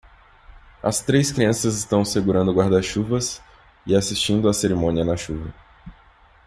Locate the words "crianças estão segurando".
1.31-2.51